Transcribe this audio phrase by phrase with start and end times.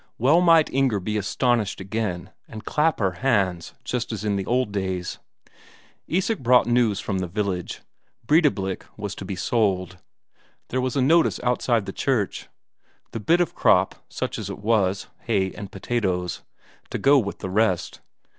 [0.17, 4.71] Well might Inger be astonished again, and clap her hands just as in the old
[4.71, 5.19] days.
[6.07, 7.81] Isak brought news from the village;
[8.25, 9.99] Breidablik was to be sold,
[10.69, 12.49] there was a notice outside the church.
[13.11, 16.41] The bit of crop, such as it was, hay and potatoes,
[16.89, 18.01] to go with the rest.